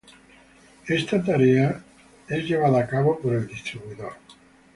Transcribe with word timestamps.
Esta 0.87 1.23
tarea 1.23 1.79
es 2.27 2.43
llevada 2.45 2.79
a 2.81 2.87
cabo 2.87 3.19
por 3.19 3.35
el 3.35 3.45
"distribuidor". 3.45 4.13